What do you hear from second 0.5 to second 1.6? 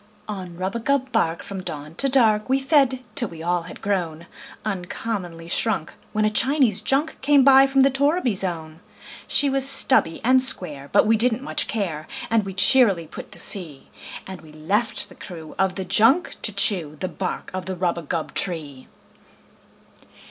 rubagub bark,